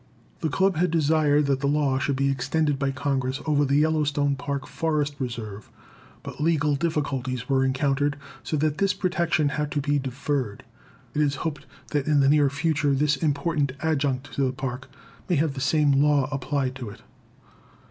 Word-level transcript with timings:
The 0.39 0.49
Club 0.49 0.77
had 0.77 0.89
desired 0.89 1.45
that 1.45 1.59
the 1.59 1.67
law 1.67 1.99
should 1.99 2.15
be 2.15 2.31
extended 2.31 2.79
by 2.79 2.89
Congress 2.89 3.39
over 3.45 3.63
the 3.65 3.75
Yellowstone 3.75 4.35
Park 4.35 4.65
Forest 4.65 5.13
Reserve, 5.19 5.69
but 6.23 6.41
legal 6.41 6.75
difficulties 6.75 7.47
were 7.47 7.63
encountered, 7.63 8.17
so 8.41 8.57
that 8.57 8.79
this 8.79 8.95
protection 8.95 9.49
had 9.49 9.69
to 9.73 9.79
be 9.79 9.99
deferred. 9.99 10.63
It 11.13 11.21
is 11.21 11.33
to 11.33 11.37
be 11.37 11.43
hoped 11.43 11.65
that 11.91 12.07
in 12.07 12.19
the 12.19 12.29
near 12.29 12.49
future 12.49 12.95
this 12.95 13.15
important 13.15 13.73
adjunct 13.81 14.33
to 14.33 14.43
the 14.43 14.53
Park 14.53 14.89
may 15.29 15.35
have 15.35 15.53
the 15.53 15.61
same 15.61 15.91
law 15.91 16.27
applied 16.31 16.73
to 16.77 16.89
it. 16.89 17.03